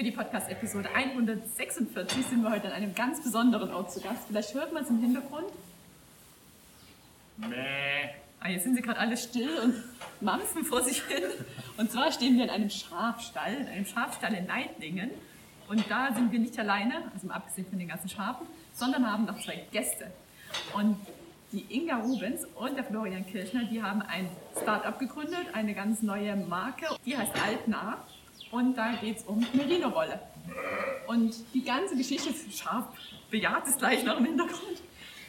[0.00, 4.28] Für die Podcast-Episode 146 sind wir heute an einem ganz besonderen Ort zu Gast.
[4.28, 5.52] Vielleicht hört man es im Hintergrund.
[7.36, 8.08] Mäh.
[8.40, 9.74] Ah, jetzt sind sie gerade alle still und
[10.22, 11.24] mampfen vor sich hin.
[11.76, 15.10] Und zwar stehen wir in einem Schafstall, in einem Schafstall in Neidlingen.
[15.68, 19.38] Und da sind wir nicht alleine, also abgesehen von den ganzen Schafen, sondern haben noch
[19.38, 20.10] zwei Gäste.
[20.72, 20.96] Und
[21.52, 24.30] die Inga Rubens und der Florian Kirchner, die haben ein
[24.62, 28.02] Start-up gegründet, eine ganz neue Marke, die heißt Altnah.
[28.50, 30.20] Und da geht es um Merino-Wolle.
[31.06, 32.86] Und die ganze Geschichte, scharf
[33.30, 34.82] bejaht es gleich noch im Hintergrund,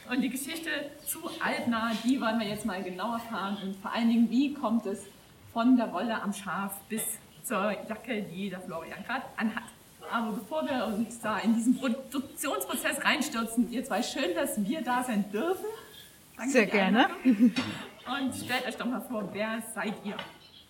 [0.09, 0.69] und die Geschichte
[1.05, 3.57] zu Altna, die wollen wir jetzt mal genau erfahren.
[3.63, 5.05] Und vor allen Dingen, wie kommt es
[5.53, 7.03] von der Wolle am Schaf bis
[7.43, 9.63] zur Jacke, die der Florian gerade anhat.
[10.11, 15.01] Aber bevor wir uns da in diesen Produktionsprozess reinstürzen, ihr zwei, schön, dass wir da
[15.03, 15.65] sein dürfen.
[16.35, 17.09] Danke Sehr gerne.
[17.23, 20.17] Und stellt euch doch mal vor, wer seid ihr?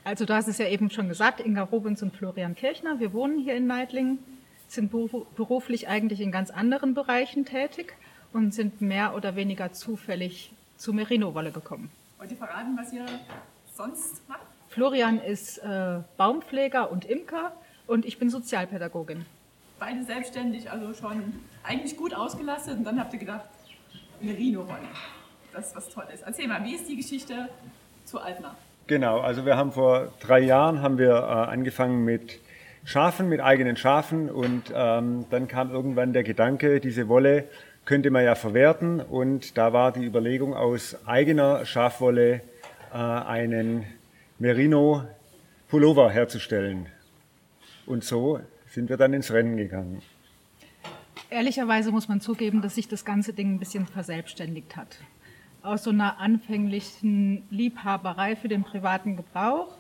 [0.03, 2.99] Also du hast es ja eben schon gesagt, Inga Robens und Florian Kirchner.
[2.99, 4.17] Wir wohnen hier in Neidlingen,
[4.67, 7.93] sind beruflich eigentlich in ganz anderen Bereichen tätig
[8.33, 11.91] und sind mehr oder weniger zufällig zu Merino-Wolle gekommen.
[12.17, 13.05] Wollt ihr verraten, was ihr
[13.75, 14.41] sonst macht?
[14.69, 17.51] Florian ist äh, Baumpfleger und Imker
[17.85, 19.25] und ich bin Sozialpädagogin.
[19.77, 23.45] Beide selbstständig, also schon eigentlich gut ausgelastet und dann habt ihr gedacht,
[24.19, 24.87] Merino-Wolle,
[25.53, 26.21] das ist was Tolles.
[26.21, 27.49] Erzähl mal, wie ist die Geschichte
[28.05, 28.55] zu Altner?
[28.91, 32.41] Genau, also wir haben vor drei Jahren haben wir äh, angefangen mit
[32.83, 37.45] Schafen, mit eigenen Schafen und ähm, dann kam irgendwann der Gedanke, diese Wolle
[37.85, 38.99] könnte man ja verwerten.
[38.99, 42.41] Und da war die Überlegung, aus eigener Schafwolle
[42.91, 43.85] äh, einen
[44.39, 46.87] Merino-Pullover herzustellen.
[47.85, 50.01] Und so sind wir dann ins Rennen gegangen.
[51.29, 54.97] Ehrlicherweise muss man zugeben, dass sich das ganze Ding ein bisschen verselbstständigt hat.
[55.63, 59.77] Aus so einer anfänglichen Liebhaberei für den privaten Gebrauch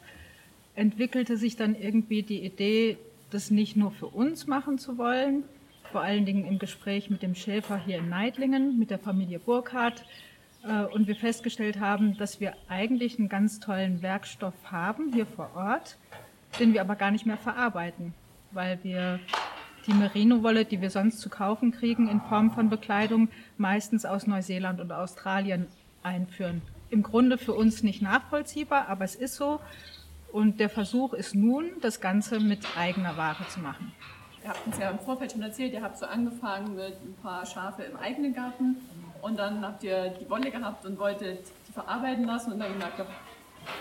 [0.75, 2.97] entwickelte sich dann irgendwie die Idee,
[3.31, 5.43] das nicht nur für uns machen zu wollen,
[5.91, 10.05] vor allen Dingen im Gespräch mit dem Schäfer hier in Neidlingen, mit der Familie Burkhardt.
[10.63, 15.49] Äh, und wir festgestellt haben, dass wir eigentlich einen ganz tollen Werkstoff haben hier vor
[15.55, 15.97] Ort,
[16.59, 18.13] den wir aber gar nicht mehr verarbeiten,
[18.51, 19.19] weil wir
[19.87, 24.79] die Merino-Wolle, die wir sonst zu kaufen kriegen in Form von Bekleidung, meistens aus Neuseeland
[24.79, 25.67] und Australien
[26.03, 26.61] einführen.
[26.89, 29.59] Im Grunde für uns nicht nachvollziehbar, aber es ist so.
[30.31, 33.91] Und der Versuch ist nun, das Ganze mit eigener Ware zu machen
[34.43, 37.45] ihr habt uns ja im Vorfeld schon erzählt, ihr habt so angefangen mit ein paar
[37.45, 38.77] Schafe im eigenen Garten
[39.21, 43.01] und dann habt ihr die Wolle gehabt und wolltet die verarbeiten lassen und dann gemerkt,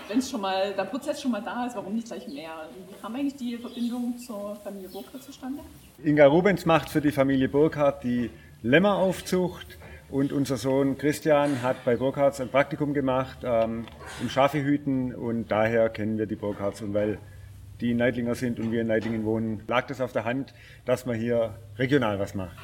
[0.07, 2.69] wenn es schon mal, der Prozess schon mal da ist, warum nicht gleich mehr?
[2.87, 5.63] Wie kam eigentlich die Verbindung zur Familie Burkhardt zustande?
[6.03, 8.31] Inga Rubens macht für die Familie Burkhardt die
[8.63, 9.77] Lämmeraufzucht
[10.09, 13.85] und unser Sohn Christian hat bei Burkhardts ein Praktikum gemacht ähm,
[14.19, 17.19] im Schafehüten und daher kennen wir die Burkhardts und weil
[17.81, 21.15] die Neidlinger sind und wir in Neidlingen wohnen, lag das auf der Hand, dass man
[21.15, 22.57] hier regional was macht.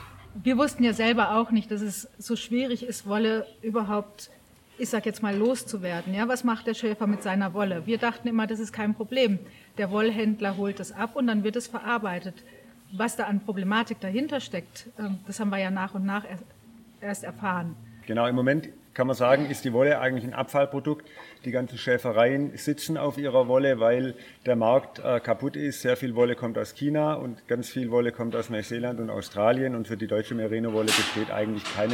[0.43, 4.31] Wir wussten ja selber auch nicht, dass es so schwierig ist, Wolle überhaupt,
[4.79, 6.13] ich sag jetzt mal, loszuwerden.
[6.13, 7.85] Ja, was macht der Schäfer mit seiner Wolle?
[7.85, 9.37] Wir dachten immer, das ist kein Problem.
[9.77, 12.35] Der Wollhändler holt es ab und dann wird es verarbeitet.
[12.91, 16.23] Was da an Problematik dahinter steckt, ähm, das haben wir ja nach und nach
[17.01, 17.75] erst erfahren.
[18.05, 21.07] Genau, im Moment kann man sagen, ist die Wolle eigentlich ein Abfallprodukt.
[21.45, 24.15] Die ganzen Schäfereien sitzen auf ihrer Wolle, weil
[24.47, 25.81] der Markt äh, kaputt ist.
[25.81, 29.75] Sehr viel Wolle kommt aus China und ganz viel Wolle kommt aus Neuseeland und Australien.
[29.75, 31.93] Und für die deutsche Merino-Wolle besteht eigentlich keine,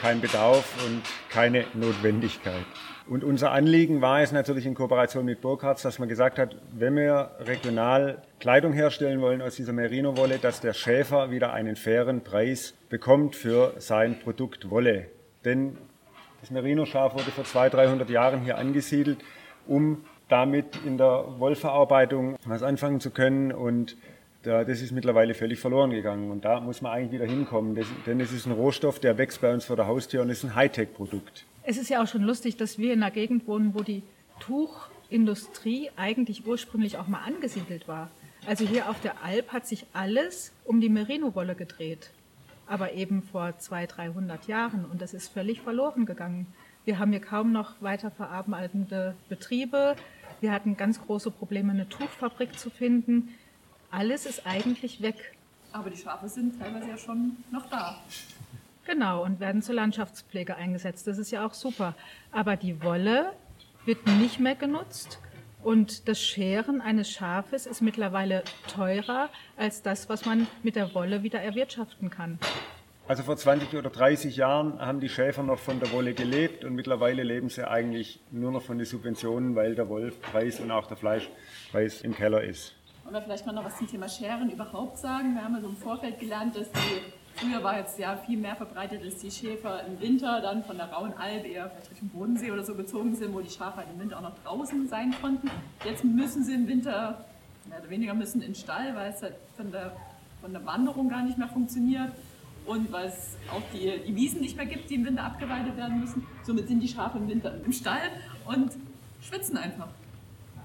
[0.00, 2.64] kein Bedarf und keine Notwendigkeit.
[3.08, 6.94] Und unser Anliegen war es natürlich in Kooperation mit Burkhardt, dass man gesagt hat, wenn
[6.94, 12.74] wir regional Kleidung herstellen wollen aus dieser Merino-Wolle, dass der Schäfer wieder einen fairen Preis
[12.90, 15.06] bekommt für sein Produkt Wolle.
[15.46, 15.78] Denn
[16.42, 19.18] das Merino-Schaf wurde vor 200, 300 Jahren hier angesiedelt,
[19.66, 23.96] um damit in der Wollverarbeitung was anfangen zu können und
[24.42, 27.74] das ist mittlerweile völlig verloren gegangen und da muss man eigentlich wieder hinkommen,
[28.06, 30.54] denn es ist ein Rohstoff, der wächst bei uns vor der Haustür und ist ein
[30.54, 31.44] Hightech-Produkt.
[31.68, 34.02] Es ist ja auch schon lustig, dass wir in einer Gegend wohnen, wo die
[34.40, 38.10] Tuchindustrie eigentlich ursprünglich auch mal angesiedelt war.
[38.46, 42.10] Also hier auf der Alp hat sich alles um die Merino-Wolle gedreht
[42.68, 44.84] aber eben vor 200, 300 Jahren.
[44.84, 46.46] Und das ist völlig verloren gegangen.
[46.84, 49.96] Wir haben hier kaum noch weiter verarbeitende Betriebe.
[50.40, 53.30] Wir hatten ganz große Probleme, eine Tuchfabrik zu finden.
[53.90, 55.34] Alles ist eigentlich weg.
[55.72, 57.98] Aber die Schafe sind teilweise ja schon noch da.
[58.88, 61.06] Genau, und werden zur Landschaftspflege eingesetzt.
[61.06, 61.94] Das ist ja auch super.
[62.32, 63.32] Aber die Wolle
[63.84, 65.20] wird nicht mehr genutzt.
[65.62, 71.22] Und das Scheren eines Schafes ist mittlerweile teurer als das, was man mit der Wolle
[71.22, 72.38] wieder erwirtschaften kann.
[73.06, 76.74] Also vor 20 oder 30 Jahren haben die Schäfer noch von der Wolle gelebt und
[76.74, 80.96] mittlerweile leben sie eigentlich nur noch von den Subventionen, weil der Wollpreis und auch der
[80.96, 82.74] Fleischpreis im Keller ist.
[83.04, 85.34] Wollen wir vielleicht mal noch was zum Thema Scheren überhaupt sagen?
[85.34, 87.00] Wir haben ja so im Vorfeld gelernt, dass die,
[87.38, 90.90] früher war jetzt ja viel mehr verbreitet, dass die Schäfer im Winter dann von der
[90.90, 94.00] rauen Alp eher vielleicht Richtung Bodensee oder so gezogen sind, wo die Schafe halt im
[94.00, 95.50] Winter auch noch draußen sein konnten.
[95.84, 97.24] Jetzt müssen sie im Winter,
[97.68, 99.92] mehr oder weniger müssen in den Stall, weil es halt von der,
[100.40, 102.10] von der Wanderung gar nicht mehr funktioniert
[102.66, 106.00] und weil es auch die, die Wiesen nicht mehr gibt, die im Winter abgeweidet werden
[106.00, 106.26] müssen.
[106.42, 108.10] Somit sind die Schafe im Winter im Stall
[108.46, 108.72] und
[109.22, 109.88] schwitzen einfach,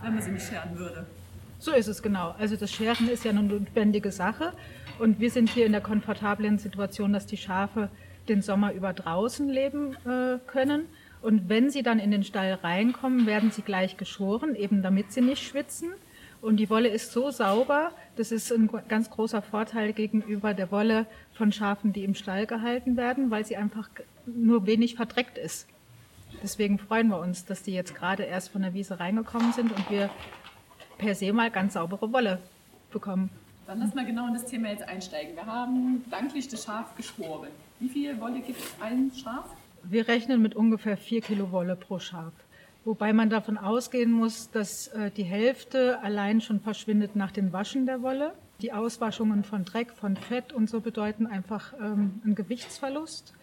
[0.01, 1.05] wenn man sie nicht scheren würde.
[1.59, 2.35] So ist es genau.
[2.37, 4.51] Also das Scheren ist ja eine notwendige Sache
[4.99, 7.89] und wir sind hier in der komfortablen Situation, dass die Schafe
[8.27, 10.85] den Sommer über draußen leben äh, können.
[11.21, 15.21] Und wenn sie dann in den Stall reinkommen, werden sie gleich geschoren, eben damit sie
[15.21, 15.93] nicht schwitzen.
[16.41, 21.05] Und die Wolle ist so sauber, das ist ein ganz großer Vorteil gegenüber der Wolle
[21.31, 23.89] von Schafen, die im Stall gehalten werden, weil sie einfach
[24.25, 25.67] nur wenig verdreckt ist.
[26.41, 29.89] Deswegen freuen wir uns, dass die jetzt gerade erst von der Wiese reingekommen sind und
[29.89, 30.09] wir
[30.97, 32.39] per se mal ganz saubere Wolle
[32.91, 33.29] bekommen.
[33.65, 35.35] Dann lass mal genau in das Thema jetzt einsteigen.
[35.35, 37.49] Wir haben danklich das Schaf geschoren.
[37.79, 39.45] Wie viel Wolle gibt ein Schaf?
[39.83, 42.33] Wir rechnen mit ungefähr vier Kilo Wolle pro Schaf.
[42.85, 47.85] Wobei man davon ausgehen muss, dass äh, die Hälfte allein schon verschwindet nach dem Waschen
[47.85, 48.33] der Wolle.
[48.61, 53.33] Die Auswaschungen von Dreck, von Fett und so bedeuten einfach ähm, einen Gewichtsverlust,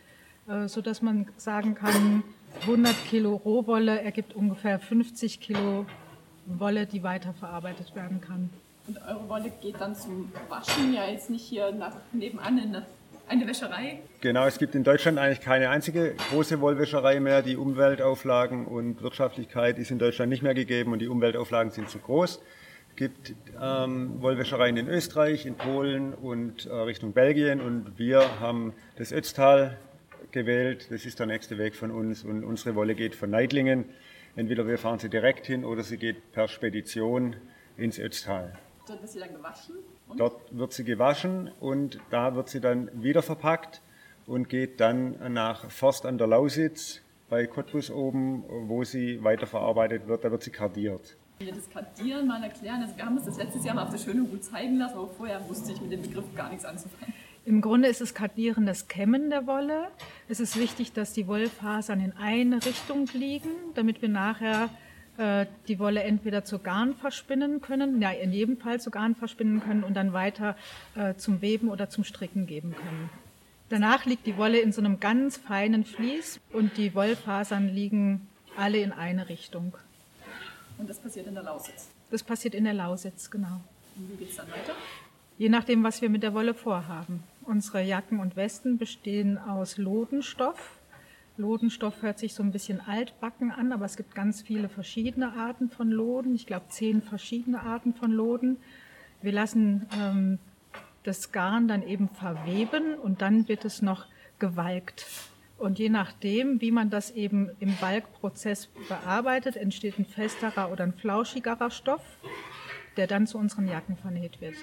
[0.48, 2.22] äh, sodass man sagen kann,
[2.62, 5.86] 100 Kilo Rohwolle ergibt ungefähr 50 Kilo
[6.44, 8.50] Wolle, die weiterverarbeitet werden kann.
[8.86, 12.82] Und eure Wolle geht dann zum Waschen ja jetzt nicht hier nach, nebenan in
[13.30, 14.00] eine Wäscherei?
[14.20, 17.42] Genau, es gibt in Deutschland eigentlich keine einzige große Wollwäscherei mehr.
[17.42, 21.98] Die Umweltauflagen und Wirtschaftlichkeit ist in Deutschland nicht mehr gegeben und die Umweltauflagen sind zu
[21.98, 22.40] groß.
[22.90, 28.74] Es gibt ähm, Wollwäschereien in Österreich, in Polen und äh, Richtung Belgien und wir haben
[28.96, 29.78] das Ötztal
[30.32, 30.88] gewählt.
[30.90, 33.84] Das ist der nächste Weg von uns und unsere Wolle geht von Neidlingen.
[34.36, 37.36] Entweder wir fahren sie direkt hin oder sie geht per Spedition
[37.76, 38.58] ins Ötztal.
[38.90, 39.76] Dort wird sie dann gewaschen?
[40.08, 40.18] Und?
[40.18, 43.82] Dort wird sie gewaschen und da wird sie dann wieder verpackt
[44.26, 50.24] und geht dann nach Forst an der Lausitz bei Cottbus oben, wo sie weiterverarbeitet wird.
[50.24, 51.16] Da wird sie kardiert.
[51.38, 53.90] Wenn wir das Kardieren mal erklären, also wir haben uns das letztes Jahr mal auf
[53.90, 57.14] der Schöne gut zeigen lassen, aber vorher wusste ich mit dem Begriff gar nichts anzufangen.
[57.46, 59.86] Im Grunde ist es Kardieren das Kämmen der Wolle.
[60.28, 64.68] Es ist wichtig, dass die Wollfasern in eine Richtung liegen, damit wir nachher
[65.20, 69.62] äh, die Wolle entweder zu Garn verspinnen können, ja in jedem Fall zu Garn verspinnen
[69.62, 70.56] können und dann weiter
[70.96, 73.10] äh, zum Weben oder zum Stricken geben können.
[73.68, 78.78] Danach liegt die Wolle in so einem ganz feinen Vlies und die Wollfasern liegen alle
[78.78, 79.76] in eine Richtung.
[80.78, 81.90] Und das passiert in der Lausitz?
[82.10, 83.60] Das passiert in der Lausitz, genau.
[83.96, 84.72] Und wie geht es dann weiter?
[85.36, 87.22] Je nachdem, was wir mit der Wolle vorhaben.
[87.42, 90.79] Unsere Jacken und Westen bestehen aus Lodenstoff,
[91.40, 95.70] Lodenstoff hört sich so ein bisschen altbacken an, aber es gibt ganz viele verschiedene Arten
[95.70, 96.34] von Loden.
[96.34, 98.58] Ich glaube, zehn verschiedene Arten von Loden.
[99.22, 100.38] Wir lassen ähm,
[101.02, 104.06] das Garn dann eben verweben und dann wird es noch
[104.38, 105.06] gewalkt.
[105.58, 110.94] Und je nachdem, wie man das eben im Balkprozess bearbeitet, entsteht ein festerer oder ein
[110.94, 112.02] flauschigerer Stoff,
[112.96, 114.54] der dann zu unseren Jacken vernäht wird.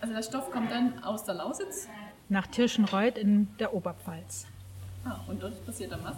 [0.00, 1.88] Also der Stoff kommt dann aus der Lausitz?
[2.28, 4.46] Nach Tirschenreuth in der Oberpfalz.
[5.04, 6.16] Ah, und dort passiert dann was?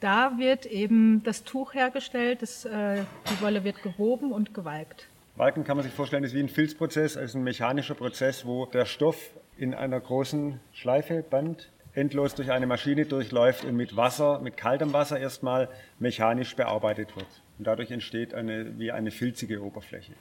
[0.00, 5.06] Da wird eben das Tuch hergestellt, das, äh, die Wolle wird gewoben und gewalkt.
[5.36, 8.86] Walken kann man sich vorstellen, ist wie ein Filzprozess, also ein mechanischer Prozess, wo der
[8.86, 14.56] Stoff in einer großen Schleife, Band, endlos durch eine Maschine durchläuft und mit Wasser, mit
[14.56, 17.26] kaltem Wasser erstmal mechanisch bearbeitet wird.
[17.58, 20.12] Und dadurch entsteht eine, wie eine filzige Oberfläche.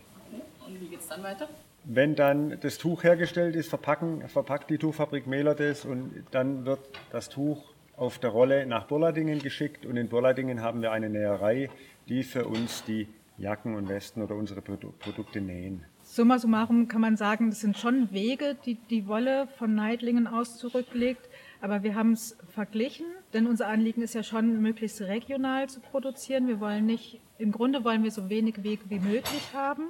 [0.69, 1.49] Und wie geht es dann weiter?
[1.85, 6.79] Wenn dann das Tuch hergestellt ist, verpacken, verpackt die Tuchfabrik Mehler das und dann wird
[7.11, 11.69] das Tuch auf der Rolle nach Burladingen geschickt und in Burladingen haben wir eine Näherei,
[12.07, 13.07] die für uns die
[13.37, 15.85] Jacken und Westen oder unsere Produkte nähen.
[16.03, 20.57] Summa summarum kann man sagen, das sind schon Wege, die die Wolle von Neidlingen aus
[20.57, 21.29] zurücklegt.
[21.61, 26.47] Aber wir haben es verglichen, denn unser Anliegen ist ja schon, möglichst regional zu produzieren.
[26.47, 29.89] Wir wollen nicht, im Grunde wollen wir so wenig Wege wie möglich haben.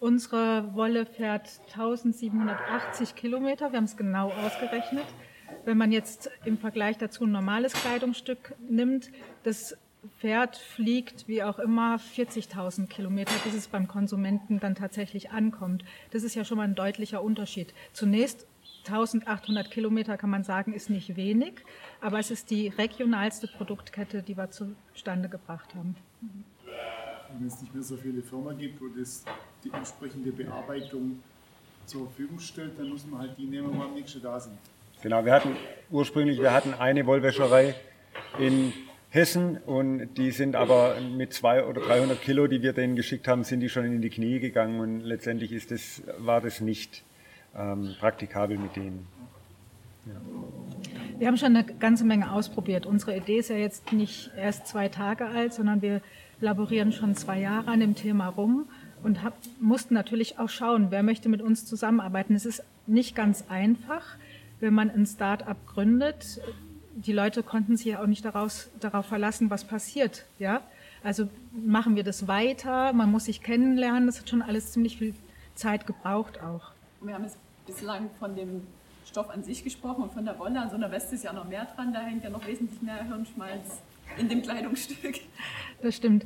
[0.00, 5.06] Unsere Wolle fährt 1780 Kilometer, wir haben es genau ausgerechnet.
[5.64, 9.10] Wenn man jetzt im Vergleich dazu ein normales Kleidungsstück nimmt,
[9.42, 9.76] das
[10.20, 15.84] Pferd fliegt wie auch immer 40.000 Kilometer, bis es beim Konsumenten dann tatsächlich ankommt.
[16.12, 17.74] Das ist ja schon mal ein deutlicher Unterschied.
[17.92, 18.46] Zunächst
[18.86, 21.64] 1800 Kilometer kann man sagen, ist nicht wenig,
[22.00, 25.96] aber es ist die regionalste Produktkette, die wir zustande gebracht haben.
[27.36, 29.24] Wenn es nicht mehr so viele Firmen gibt, wo das
[29.64, 31.20] die entsprechende Bearbeitung
[31.86, 34.58] zur Verfügung stellt, dann muss man halt die nehmen, wo am nächsten da sind.
[35.02, 35.56] Genau, wir hatten
[35.90, 37.74] ursprünglich, wir hatten eine Wollwäscherei
[38.38, 38.72] in
[39.10, 43.44] Hessen und die sind aber mit 200 oder 300 Kilo, die wir denen geschickt haben,
[43.44, 47.04] sind die schon in die Knie gegangen und letztendlich ist das, war das nicht
[47.56, 49.06] ähm, praktikabel mit denen.
[50.04, 50.20] Ja.
[51.18, 52.86] Wir haben schon eine ganze Menge ausprobiert.
[52.86, 56.00] Unsere Idee ist ja jetzt nicht erst zwei Tage alt, sondern wir
[56.40, 58.66] laborieren schon zwei Jahre an dem Thema rum
[59.02, 62.34] und hab, mussten natürlich auch schauen, wer möchte mit uns zusammenarbeiten.
[62.34, 64.16] Es ist nicht ganz einfach,
[64.60, 66.40] wenn man ein Start-up gründet
[67.04, 70.24] die Leute konnten sich auch nicht daraus, darauf verlassen, was passiert.
[70.38, 70.62] Ja?
[71.04, 75.14] Also machen wir das weiter, man muss sich kennenlernen, das hat schon alles ziemlich viel
[75.54, 76.72] Zeit gebraucht auch.
[77.00, 78.66] Wir haben jetzt bislang von dem
[79.06, 80.60] Stoff an sich gesprochen und von der Wolle.
[80.60, 83.04] An so einer Weste ist ja noch mehr dran, da hängt ja noch wesentlich mehr
[83.04, 83.80] Hirnschmalz
[84.18, 85.20] in dem Kleidungsstück.
[85.82, 86.24] Das stimmt.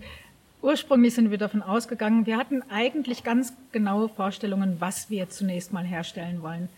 [0.63, 5.85] Ursprünglich sind wir davon ausgegangen, wir hatten eigentlich ganz genaue Vorstellungen, was wir zunächst mal
[5.85, 6.69] herstellen wollen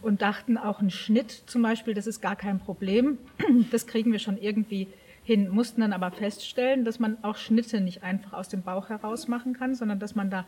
[0.00, 3.18] und dachten auch ein Schnitt zum Beispiel, das ist gar kein Problem,
[3.70, 4.88] das kriegen wir schon irgendwie
[5.22, 9.28] hin, mussten dann aber feststellen, dass man auch Schnitte nicht einfach aus dem Bauch heraus
[9.28, 10.46] machen kann, sondern dass man da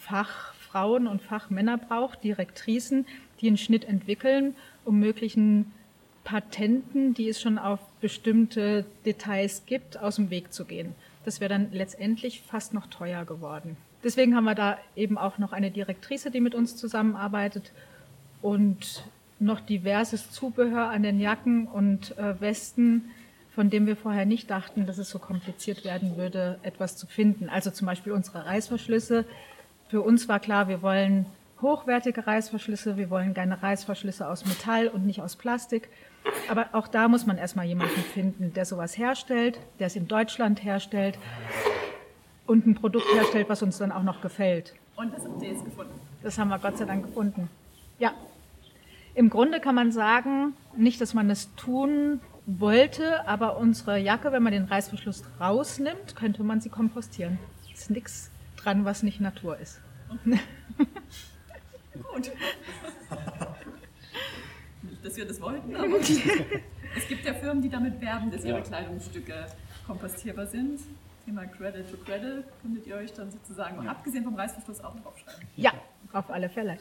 [0.00, 3.06] Fachfrauen und Fachmänner braucht, Direktrisen,
[3.40, 5.72] die einen Schnitt entwickeln, um möglichen
[6.24, 10.94] Patenten, die es schon auf bestimmte Details gibt, aus dem Weg zu gehen.
[11.24, 13.76] Das wäre dann letztendlich fast noch teuer geworden.
[14.02, 17.72] Deswegen haben wir da eben auch noch eine Direktrice, die mit uns zusammenarbeitet
[18.40, 19.04] und
[19.38, 23.10] noch diverses Zubehör an den Jacken und äh, Westen,
[23.54, 27.48] von dem wir vorher nicht dachten, dass es so kompliziert werden würde, etwas zu finden.
[27.48, 29.24] Also zum Beispiel unsere Reißverschlüsse.
[29.88, 31.26] Für uns war klar, wir wollen
[31.60, 35.88] hochwertige Reißverschlüsse, wir wollen gerne Reißverschlüsse aus Metall und nicht aus Plastik.
[36.48, 40.64] Aber auch da muss man erstmal jemanden finden, der sowas herstellt, der es in Deutschland
[40.64, 41.18] herstellt
[42.46, 44.74] und ein Produkt herstellt, was uns dann auch noch gefällt.
[44.96, 45.92] Und das habt ihr jetzt gefunden?
[46.22, 47.48] Das haben wir Gott sei Dank gefunden.
[47.98, 48.12] Ja,
[49.14, 54.42] im Grunde kann man sagen, nicht, dass man es tun wollte, aber unsere Jacke, wenn
[54.42, 57.38] man den Reißverschluss rausnimmt, könnte man sie kompostieren.
[57.72, 59.80] Es ist nichts dran, was nicht Natur ist.
[62.14, 62.32] Gut.
[65.00, 68.60] Nicht, dass wir das wollten, aber es gibt ja Firmen, die damit werben, dass ihre
[68.60, 69.46] Kleidungsstücke
[69.86, 70.78] kompostierbar sind.
[71.24, 73.90] Thema Credit to Credit könntet ihr euch dann sozusagen, ja.
[73.92, 75.46] abgesehen vom Reißverschluss, auch draufschreiben.
[75.56, 75.72] Ja,
[76.12, 76.76] auf alle Fälle.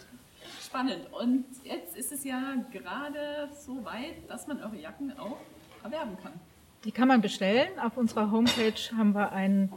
[0.61, 1.07] Spannend.
[1.13, 5.37] Und jetzt ist es ja gerade so weit, dass man eure Jacken auch
[5.81, 6.33] erwerben kann.
[6.83, 7.69] Die kann man bestellen.
[7.79, 9.71] Auf unserer Homepage haben wir ein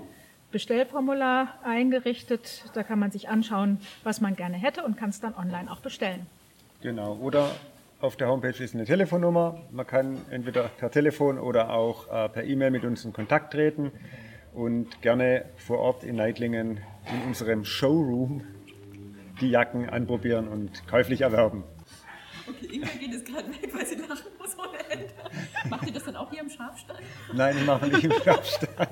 [0.50, 2.64] Bestellformular eingerichtet.
[2.74, 5.80] Da kann man sich anschauen, was man gerne hätte und kann es dann online auch
[5.80, 6.26] bestellen.
[6.80, 7.14] Genau.
[7.16, 7.50] Oder
[8.02, 9.62] auf der Homepage ist eine Telefonnummer.
[9.70, 13.92] Man kann entweder per Telefon oder auch äh, per E-Mail mit uns in Kontakt treten
[14.52, 16.80] und gerne vor Ort in Neitlingen
[17.12, 18.42] in unserem Showroom
[19.40, 21.62] die Jacken anprobieren und käuflich erwerben.
[22.48, 25.14] Okay, Inga geht jetzt gerade weg, weil sie lachen muss ohne Ende.
[25.70, 26.98] Macht ihr das dann auch hier im Schafstall?
[27.32, 28.88] Nein, ich mache nicht im Schafstall.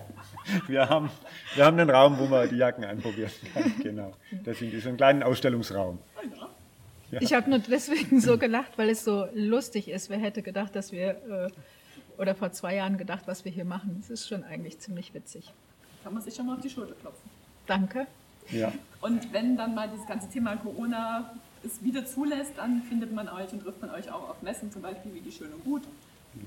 [0.68, 1.10] Wir haben,
[1.56, 3.74] wir haben einen Raum, wo man die Jacken anprobieren kann.
[3.82, 4.12] Genau.
[4.44, 5.98] Das ist so ein kleiner Ausstellungsraum.
[7.10, 7.20] Ja.
[7.20, 10.10] Ich habe nur deswegen so gelacht, weil es so lustig ist.
[10.10, 11.50] Wer hätte gedacht, dass wir, äh,
[12.18, 13.96] oder vor zwei Jahren gedacht, was wir hier machen.
[14.00, 15.52] Es ist schon eigentlich ziemlich witzig.
[16.04, 17.28] Kann man sich schon mal auf die Schulter klopfen.
[17.66, 18.06] Danke.
[18.50, 18.72] Ja.
[19.00, 21.32] Und wenn dann mal dieses ganze Thema Corona
[21.64, 24.82] es wieder zulässt, dann findet man euch und trifft man euch auch auf Messen, zum
[24.82, 25.82] Beispiel wie die Schön und Gut.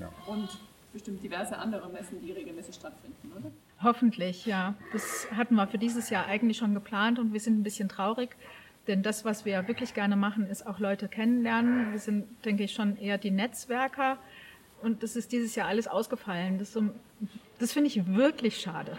[0.00, 0.08] Ja.
[0.26, 0.48] Und
[0.92, 3.50] bestimmt diverse andere Messen, die regelmäßig stattfinden, oder?
[3.82, 4.74] Hoffentlich, ja.
[4.92, 8.36] Das hatten wir für dieses Jahr eigentlich schon geplant und wir sind ein bisschen traurig,
[8.86, 11.92] denn das, was wir wirklich gerne machen, ist auch Leute kennenlernen.
[11.92, 14.18] Wir sind, denke ich, schon eher die Netzwerker
[14.82, 16.58] und das ist dieses Jahr alles ausgefallen.
[16.58, 16.82] Das, so,
[17.58, 18.98] das finde ich wirklich schade.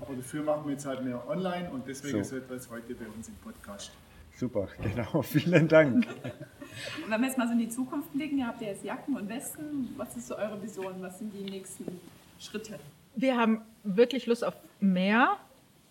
[0.00, 2.36] Aber dafür machen wir jetzt halt mehr online und deswegen so.
[2.36, 3.90] ist etwas heute bei uns im Podcast.
[4.36, 5.22] Super, genau.
[5.22, 6.06] Vielen Dank.
[6.06, 9.16] Und wenn wir jetzt mal so in die Zukunft blicken, ihr habt ja jetzt Jacken
[9.16, 9.92] und Westen.
[9.96, 10.94] Was ist so eure Vision?
[11.00, 12.00] Was sind die nächsten
[12.38, 12.78] Schritte?
[13.16, 15.36] Wir haben wirklich Lust auf mehr.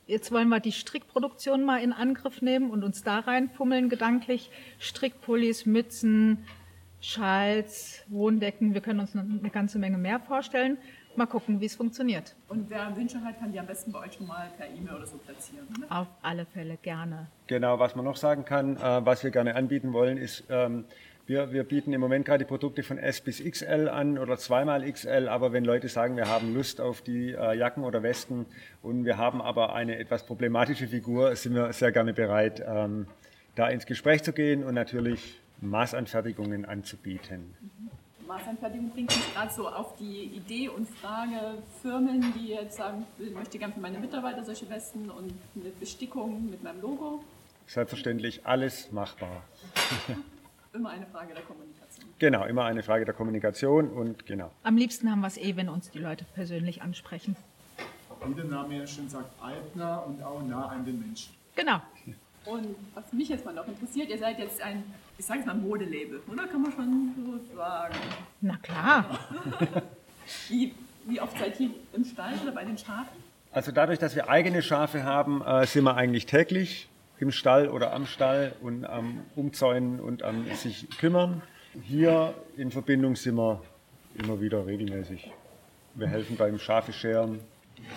[0.09, 4.49] Jetzt wollen wir die Strickproduktion mal in Angriff nehmen und uns da reinfummeln gedanklich.
[4.79, 6.45] Strickpullis, Mützen,
[6.99, 8.73] Schals, Wohndecken.
[8.73, 10.79] Wir können uns eine ganze Menge mehr vorstellen
[11.19, 12.35] mal gucken, wie es funktioniert.
[12.47, 15.05] Und wer Wünsche hat, kann die am besten bei euch schon mal per E-Mail oder
[15.05, 15.67] so platzieren.
[15.79, 15.85] Ne?
[15.89, 17.27] Auf alle Fälle gerne.
[17.47, 20.85] Genau, was man noch sagen kann, äh, was wir gerne anbieten wollen, ist, ähm,
[21.29, 24.91] wir, wir, bieten im Moment gerade die Produkte von S bis XL an oder zweimal
[24.91, 28.47] XL, aber wenn Leute sagen, wir haben Lust auf die äh, Jacken oder Westen
[28.81, 33.05] und wir haben aber eine etwas problematische Figur, sind wir sehr gerne bereit, ähm,
[33.53, 37.53] da ins Gespräch zu gehen und natürlich Maßanfertigungen anzubieten.
[38.27, 43.35] Maßanfertigung bringt mich gerade so auf die Idee und Frage, Firmen, die jetzt sagen, ich
[43.35, 47.23] möchte gerne für meine Mitarbeiter solche Westen und eine Bestickung mit meinem Logo.
[47.67, 49.43] Selbstverständlich alles machbar.
[50.73, 52.05] Immer eine Frage der Kommunikation.
[52.19, 54.51] Genau, immer eine Frage der Kommunikation und genau.
[54.63, 57.35] Am liebsten haben wir es eh, wenn uns die Leute persönlich ansprechen.
[58.25, 61.33] Wie der Name ja schon sagt, altnah und auch nah an den Menschen.
[61.55, 61.81] Genau.
[62.45, 64.83] Und was mich jetzt mal noch interessiert, ihr seid jetzt ein,
[65.17, 66.47] ich sage es mal Modelabel, oder?
[66.47, 67.95] Kann man schon so sagen.
[68.41, 69.19] Na klar.
[70.47, 73.17] Wie, wie oft seid ihr im Stall oder bei den Schafen?
[73.51, 76.87] Also dadurch, dass wir eigene Schafe haben, äh, sind wir eigentlich täglich
[77.19, 81.41] im Stall oder am Stall und am Umzäunen und am sich kümmern.
[81.83, 83.61] Hier in Verbindung sind wir
[84.15, 85.31] immer wieder regelmäßig.
[85.95, 87.39] Wir helfen beim Schafe scheren,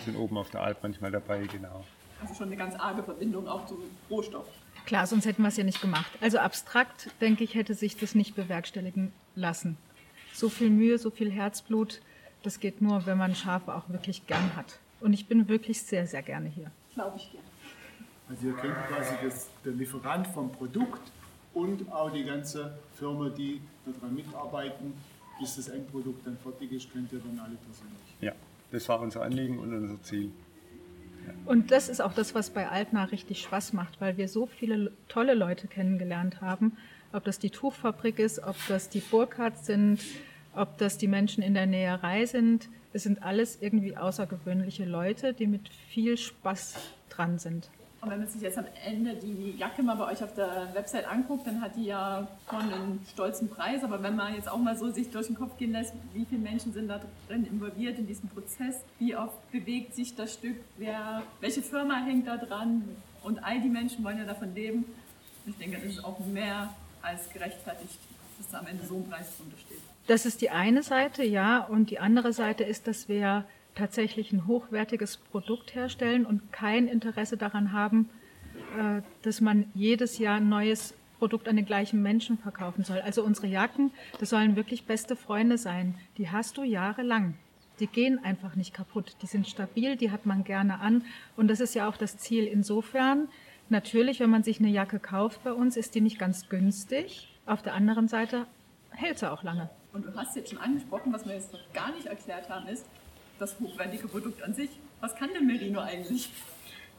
[0.04, 1.84] sind oben auf der Alp manchmal dabei, genau.
[2.20, 3.78] Also schon eine ganz arge Verbindung auch zu
[4.10, 4.46] Rohstoff.
[4.86, 6.10] Klar, sonst hätten wir es ja nicht gemacht.
[6.20, 9.76] Also abstrakt, denke ich, hätte sich das nicht bewerkstelligen lassen.
[10.32, 12.00] So viel Mühe, so viel Herzblut,
[12.42, 14.78] das geht nur, wenn man Schafe auch wirklich gern hat.
[15.00, 16.70] Und ich bin wirklich sehr, sehr gerne hier.
[16.94, 17.51] Glaube ich gerne.
[18.32, 21.12] Also ihr könnt quasi das, der Lieferant vom Produkt
[21.52, 24.94] und auch die ganze Firma, die daran mitarbeiten,
[25.38, 28.16] bis das Endprodukt dann fertig ist, könnt ihr dann alle persönlich.
[28.22, 28.32] Ja,
[28.70, 30.30] das war unser Anliegen und unser Ziel.
[31.44, 34.92] Und das ist auch das, was bei Altna richtig Spaß macht, weil wir so viele
[35.08, 36.78] tolle Leute kennengelernt haben.
[37.12, 40.00] Ob das die Tuchfabrik ist, ob das die Burkhardt sind,
[40.54, 42.70] ob das die Menschen in der Näherei sind.
[42.94, 46.76] Es sind alles irgendwie außergewöhnliche Leute, die mit viel Spaß
[47.10, 47.68] dran sind.
[48.02, 51.08] Und wenn man sich jetzt am Ende die Jacke mal bei euch auf der Website
[51.08, 53.84] anguckt, dann hat die ja schon einen stolzen Preis.
[53.84, 56.40] Aber wenn man jetzt auch mal so sich durch den Kopf gehen lässt, wie viele
[56.40, 61.22] Menschen sind da drin involviert in diesem Prozess, wie oft bewegt sich das Stück, wer,
[61.40, 62.88] welche Firma hängt da dran
[63.22, 64.84] und all die Menschen wollen ja davon leben.
[65.46, 68.00] Ich denke, das ist auch mehr als gerechtfertigt,
[68.36, 69.78] dass da am Ende so ein Preis drunter steht.
[70.08, 71.60] Das ist die eine Seite, ja.
[71.60, 77.36] Und die andere Seite ist, dass wir tatsächlich ein hochwertiges Produkt herstellen und kein Interesse
[77.36, 78.08] daran haben,
[78.78, 83.00] äh, dass man jedes Jahr ein neues Produkt an den gleichen Menschen verkaufen soll.
[83.00, 85.94] Also unsere Jacken, das sollen wirklich beste Freunde sein.
[86.18, 87.34] Die hast du jahrelang.
[87.78, 89.16] Die gehen einfach nicht kaputt.
[89.22, 91.04] Die sind stabil, die hat man gerne an.
[91.36, 92.44] Und das ist ja auch das Ziel.
[92.46, 93.28] Insofern,
[93.68, 97.28] natürlich, wenn man sich eine Jacke kauft bei uns, ist die nicht ganz günstig.
[97.46, 98.46] Auf der anderen Seite
[98.90, 99.70] hält sie auch lange.
[99.92, 102.86] Und du hast jetzt schon angesprochen, was wir jetzt noch gar nicht erklärt haben, ist,
[103.38, 104.70] das hochwertige Produkt an sich.
[105.00, 106.30] Was kann denn Merino eigentlich?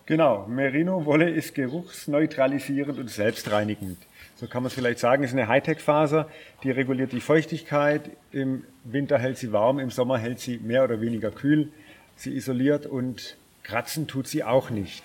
[0.05, 3.97] Genau, Merino-Wolle ist geruchsneutralisierend und selbstreinigend.
[4.35, 6.29] So kann man es vielleicht sagen, es ist eine Hightech-Faser,
[6.63, 8.09] die reguliert die Feuchtigkeit.
[8.33, 11.71] Im Winter hält sie warm, im Sommer hält sie mehr oder weniger kühl.
[12.17, 15.03] Sie isoliert und kratzen tut sie auch nicht.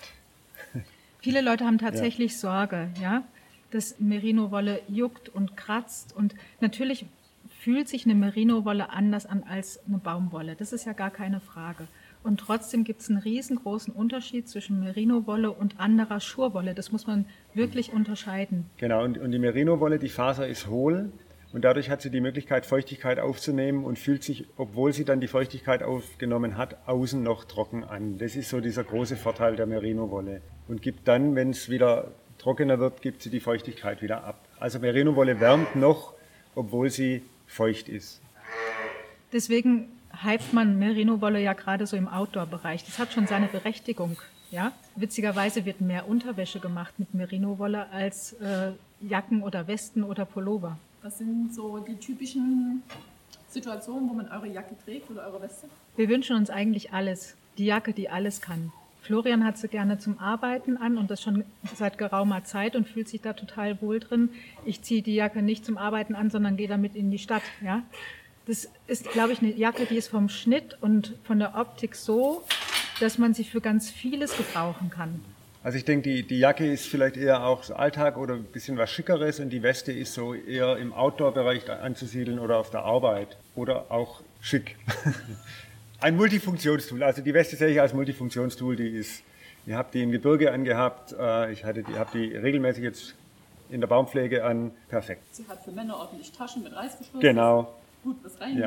[1.21, 2.37] Viele Leute haben tatsächlich ja.
[2.37, 3.23] Sorge, ja,
[3.71, 6.13] dass Merino-Wolle juckt und kratzt.
[6.15, 7.05] Und natürlich
[7.59, 10.55] fühlt sich eine Merino-Wolle anders an als eine Baumwolle.
[10.55, 11.87] Das ist ja gar keine Frage.
[12.23, 16.73] Und trotzdem gibt es einen riesengroßen Unterschied zwischen Merino-Wolle und anderer Schurwolle.
[16.73, 18.65] Das muss man wirklich unterscheiden.
[18.77, 21.11] Genau, und, und die Merino-Wolle, die Faser ist hohl
[21.51, 25.27] und dadurch hat sie die Möglichkeit, Feuchtigkeit aufzunehmen und fühlt sich, obwohl sie dann die
[25.27, 28.17] Feuchtigkeit aufgenommen hat, außen noch trocken an.
[28.19, 30.41] Das ist so dieser große Vorteil der Merino-Wolle.
[30.69, 34.47] Und gibt dann, wenn es wieder trockener wird, gibt sie die Feuchtigkeit wieder ab.
[34.59, 36.13] Also Merino-Wolle wärmt noch,
[36.55, 38.21] obwohl sie feucht ist.
[39.33, 39.89] Deswegen
[40.23, 42.85] hypt man Merino-Wolle ja gerade so im Outdoor-Bereich.
[42.85, 44.17] Das hat schon seine Berechtigung.
[44.51, 44.71] Ja?
[44.95, 50.77] Witzigerweise wird mehr Unterwäsche gemacht mit Merino-Wolle als äh, Jacken oder Westen oder Pullover.
[51.01, 52.83] Was sind so die typischen
[53.49, 55.67] Situationen, wo man eure Jacke trägt oder eure Weste?
[55.95, 57.35] Wir wünschen uns eigentlich alles.
[57.57, 58.71] Die Jacke, die alles kann.
[59.01, 61.43] Florian hat sie gerne zum Arbeiten an und das schon
[61.75, 64.29] seit geraumer Zeit und fühlt sich da total wohl drin.
[64.65, 67.43] Ich ziehe die Jacke nicht zum Arbeiten an, sondern gehe damit in die Stadt.
[67.63, 67.83] Ja?
[68.45, 72.43] Das ist, glaube ich, eine Jacke, die ist vom Schnitt und von der Optik so,
[72.99, 75.21] dass man sie für ganz vieles gebrauchen kann.
[75.61, 78.89] Also ich denke, die, die Jacke ist vielleicht eher auch Alltag oder ein bisschen was
[78.89, 83.91] Schickeres und die Weste ist so eher im Outdoor-Bereich anzusiedeln oder auf der Arbeit oder
[83.91, 84.77] auch schick.
[86.01, 87.03] Ein Multifunktionstool.
[87.03, 88.75] Also die Weste sehe ich als Multifunktionstool.
[88.75, 89.23] Die ist,
[89.65, 91.13] ihr habt die im Gebirge angehabt.
[91.17, 93.15] Äh, ich hatte die, habe die regelmäßig jetzt
[93.69, 94.71] in der Baumpflege an.
[94.87, 95.23] Perfekt.
[95.35, 97.21] Sie hat für Männer ordentlich Taschen mit Reißverschluss.
[97.21, 97.73] Genau.
[98.03, 98.61] Gut, was reingeht.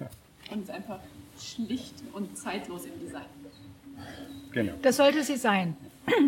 [0.00, 0.06] Ja.
[0.50, 1.00] Und ist einfach
[1.38, 3.26] schlicht und zeitlos im Design.
[4.52, 4.72] Genau.
[4.82, 5.76] Das sollte sie sein.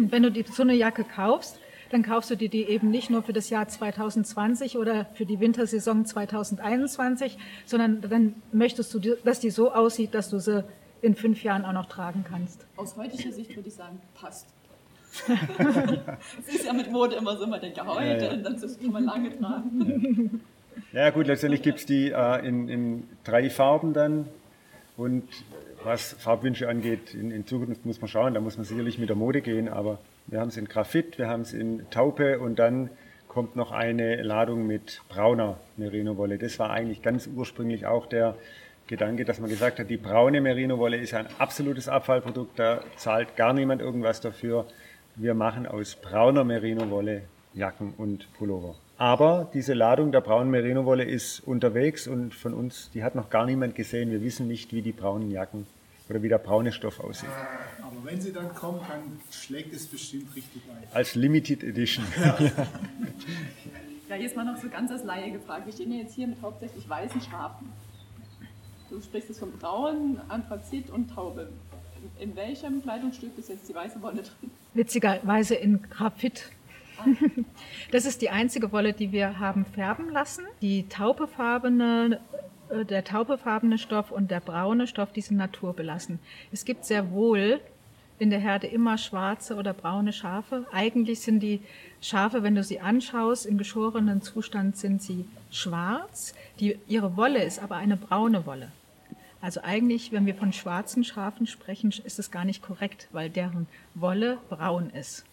[0.08, 1.58] Wenn du die, so eine Jacke kaufst,
[1.92, 5.40] dann kaufst du dir die eben nicht nur für das Jahr 2020 oder für die
[5.40, 10.64] Wintersaison 2021, sondern dann möchtest du, dass die so aussieht, dass du sie
[11.02, 12.66] in fünf Jahren auch noch tragen kannst.
[12.76, 14.46] Aus heutiger Sicht würde ich sagen, passt.
[16.48, 18.32] Es ist ja mit Mode immer so, man denkt ja heute Ja, ja.
[18.32, 20.40] und dann kann man lange tragen.
[20.92, 24.26] Ja gut, letztendlich gibt es die äh, in, in drei Farben dann.
[24.96, 25.28] Und
[25.84, 29.16] was Farbwünsche angeht, in, in Zukunft muss man schauen, da muss man sicherlich mit der
[29.16, 32.90] Mode gehen, aber wir haben es in Graphit, wir haben es in Taupe und dann
[33.28, 36.38] kommt noch eine Ladung mit brauner Merino-Wolle.
[36.38, 38.36] Das war eigentlich ganz ursprünglich auch der
[38.86, 43.52] Gedanke, dass man gesagt hat, die braune Merino-Wolle ist ein absolutes Abfallprodukt, da zahlt gar
[43.54, 44.66] niemand irgendwas dafür.
[45.16, 47.22] Wir machen aus brauner Merino-Wolle
[47.54, 48.74] Jacken und Pullover.
[48.98, 53.46] Aber diese Ladung der braunen Merino-Wolle ist unterwegs und von uns, die hat noch gar
[53.46, 54.10] niemand gesehen.
[54.10, 55.66] Wir wissen nicht, wie die braunen Jacken
[56.12, 57.30] oder wie der braune Stoff aussieht.
[57.80, 60.86] Aber wenn sie dann kommt, dann schlägt es bestimmt richtig ein.
[60.92, 62.04] Als Limited Edition.
[64.08, 65.64] Ja, jetzt mal noch so ganz als Laie gefragt.
[65.64, 67.72] Wir stehen ja jetzt hier mit hauptsächlich weißen Schafen.
[68.90, 71.48] Du sprichst jetzt von Braun, Anthrazit und Taube.
[72.20, 74.50] In, welchem Kleidungsstück ist jetzt die weiße Wolle drin?
[74.74, 76.50] Witzigerweise in Graphit.
[77.90, 80.44] Das ist die einzige Wolle, die wir haben färben lassen.
[80.60, 82.20] Die taubefarbene,
[82.84, 86.18] der taubefarbene Stoff und der braune Stoff, die sind naturbelassen.
[86.50, 87.60] Es gibt sehr wohl
[88.18, 90.64] in der Herde immer schwarze oder braune Schafe.
[90.72, 91.60] Eigentlich sind die
[92.00, 96.34] Schafe, wenn du sie anschaust, im geschorenen Zustand sind sie schwarz.
[96.60, 98.70] Die, ihre Wolle ist aber eine braune Wolle.
[99.40, 103.66] Also eigentlich, wenn wir von schwarzen Schafen sprechen, ist es gar nicht korrekt, weil deren
[103.94, 105.24] Wolle braun ist.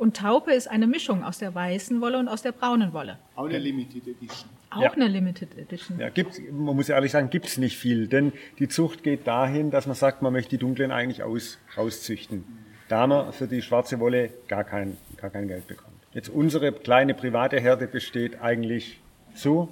[0.00, 3.18] Und Taupe ist eine Mischung aus der weißen Wolle und aus der braunen Wolle.
[3.36, 4.48] Auch eine Limited Edition.
[4.70, 4.92] Auch Ja.
[4.92, 6.00] eine Limited Edition.
[6.00, 9.70] Ja, gibt's, man muss ehrlich sagen, gibt es nicht viel, denn die Zucht geht dahin,
[9.70, 12.44] dass man sagt, man möchte die dunklen eigentlich aus, rauszüchten.
[12.88, 15.90] Da man für die schwarze Wolle gar kein, gar kein Geld bekommt.
[16.14, 19.00] Jetzt unsere kleine private Herde besteht eigentlich
[19.34, 19.68] zu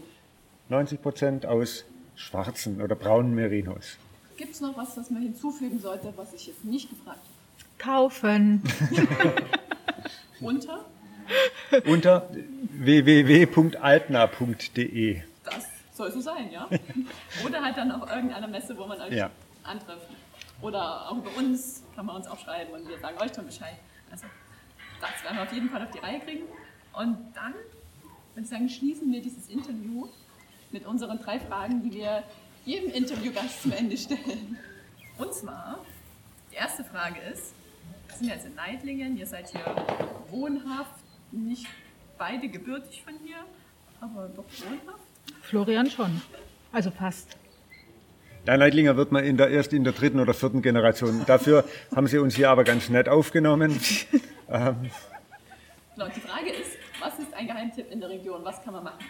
[0.68, 1.86] 90 Prozent aus
[2.16, 3.96] schwarzen oder braunen Merinos.
[4.36, 7.78] Gibt es noch was, was man hinzufügen sollte, was ich jetzt nicht gefragt habe?
[7.78, 8.62] Kaufen.
[10.40, 10.84] Unter?
[11.86, 12.28] Unter
[12.70, 15.22] www.altna.de.
[15.44, 16.68] Das soll so sein, ja?
[17.44, 19.30] Oder halt dann auf irgendeiner Messe, wo man euch Ja.
[19.64, 20.06] antrifft.
[20.60, 23.76] Oder auch über uns kann man uns auch schreiben und wir sagen euch dann Bescheid.
[24.10, 24.26] Also
[25.00, 26.44] das werden wir auf jeden Fall auf die Reihe kriegen.
[26.94, 27.52] Und dann,
[28.34, 30.08] würde ich sagen, schließen wir dieses Interview
[30.72, 32.22] mit unseren drei Fragen, die wir
[32.64, 34.58] jedem Interviewgast zum Ende stellen.
[35.16, 35.78] Und zwar,
[36.50, 37.52] die erste Frage ist,
[38.08, 39.60] wir sind ja jetzt in Neidlingen, ihr seid hier
[40.30, 40.94] wohnhaft,
[41.32, 41.66] nicht
[42.18, 43.36] beide gebürtig von hier,
[44.00, 45.04] aber doch wohnhaft.
[45.42, 46.20] Florian schon.
[46.72, 47.36] Also fast.
[48.46, 51.24] Der Leitlinger wird man in der, erst in der dritten oder vierten Generation.
[51.26, 51.64] Dafür
[51.94, 53.78] haben sie uns hier aber ganz nett aufgenommen.
[55.98, 58.44] Genau, die Frage ist, was ist ein Geheimtipp in der Region?
[58.44, 59.04] Was kann man machen?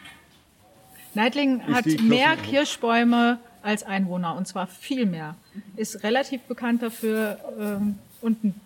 [1.12, 5.36] Neidlingen Ist hat mehr Kirschbäume als Einwohner und zwar viel mehr.
[5.76, 8.60] Ist relativ bekannt dafür ähm, und ein,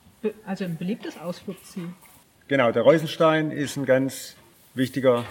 [0.46, 1.88] also ein beliebtes Ausflugsziel.
[2.48, 4.36] Genau, der Reusenstein ist ein ganz
[4.74, 5.24] wichtiger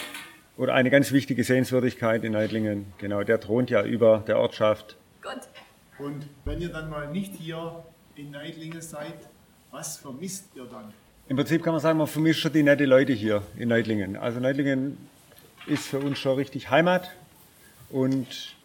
[0.57, 2.93] oder eine ganz wichtige Sehenswürdigkeit in Neidlingen.
[2.97, 4.95] Genau, der thront ja über der Ortschaft.
[5.21, 5.41] Gut,
[5.99, 7.83] Und wenn ihr dann mal nicht hier
[8.15, 9.13] in Neidlingen seid,
[9.71, 10.93] was vermisst ihr dann?
[11.29, 14.17] Im Prinzip kann man sagen, man vermisst schon die nette Leute hier in Neidlingen.
[14.17, 14.97] Also Neidlingen
[15.67, 17.09] ist für uns schon richtig Heimat
[17.89, 18.55] und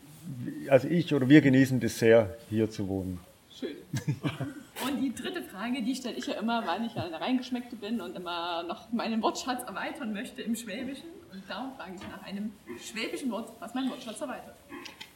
[0.69, 3.21] also ich oder wir genießen das sehr, hier zu wohnen.
[3.55, 3.77] schön.
[4.85, 8.01] Und die dritte Frage, die stelle ich ja immer, weil ich ja eine Reingeschmeckte bin
[8.01, 11.09] und immer noch meinen Wortschatz erweitern möchte im Schwäbischen.
[11.33, 14.55] Und darum frage ich nach einem schwäbischen Wort, was mein Wortschatz erweitert.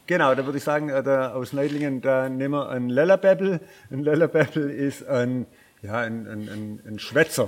[0.07, 3.61] Genau, da würde ich sagen, äh, da aus Neidlingen, da nehmen wir einen Lellerbeppel.
[3.91, 5.45] Ein Lellerbeppel ist ein,
[5.81, 7.47] ja, ein, ein, ein, ein Schwätzer.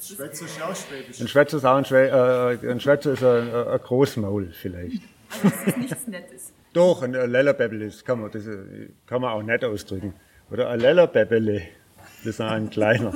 [0.00, 1.20] Schwätzer Schauschwäbisch.
[1.20, 5.02] Ein Schwätzer ist auch ein, Schwä äh, ein Schwätzer ist ein, ein Großmaul vielleicht.
[5.30, 6.52] Also es ist nichts Nettes.
[6.72, 10.14] Doch, ein Lellerbeppel ist, kann man, das äh, kann man auch nett ausdrücken.
[10.50, 11.62] Oder ein Lellerbeppele,
[12.18, 13.12] das ist ein kleiner.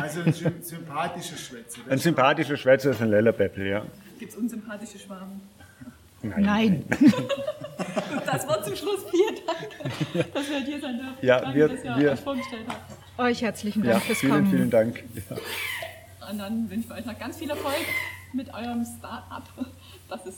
[0.00, 1.80] Also ein sy- sympathischer Schwätzer.
[1.88, 3.84] Ein sympathischer Schwätzer ist ein Lellerbeppel, ja.
[4.18, 5.40] Gibt es unsympathische Schwaben?
[6.22, 6.84] Nein.
[8.26, 9.00] Das Wort zum Schluss.
[9.10, 11.14] Vielen Dank, dass wir hier sein dürfen.
[11.22, 13.18] Ja, Danke, wir- dass ihr wir- euch vorgestellt habt.
[13.18, 14.50] Euch herzlichen Ja, Dank fürs vielen, Kommen.
[14.50, 15.02] vielen Dank.
[15.30, 15.36] Ja.
[16.30, 17.74] Und dann wünschen wir euch noch ganz viel Erfolg
[18.34, 19.48] mit eurem Start-up,
[20.08, 20.36] dass es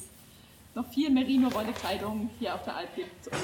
[0.74, 3.36] noch viel Merino-Wolle-Kleidung hier auf der Alp gibt und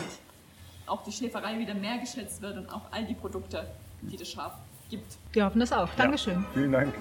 [0.88, 3.66] auch die Schäferei wieder mehr geschätzt wird und auch all die Produkte,
[4.02, 4.54] die das Schaf
[4.90, 5.16] gibt.
[5.32, 5.88] Wir hoffen das auch.
[5.96, 6.34] Dankeschön.
[6.34, 6.94] Ja, vielen Dank.